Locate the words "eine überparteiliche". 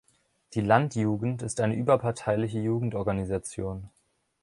1.61-2.57